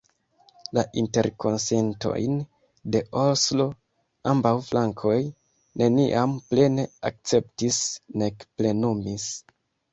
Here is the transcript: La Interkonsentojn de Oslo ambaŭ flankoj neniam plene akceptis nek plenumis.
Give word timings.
La 0.75 0.83
Interkonsentojn 1.01 2.39
de 2.95 3.03
Oslo 3.25 3.69
ambaŭ 4.33 4.55
flankoj 4.71 5.21
neniam 5.85 6.37
plene 6.49 6.89
akceptis 7.13 7.81
nek 8.25 8.51
plenumis. 8.59 9.33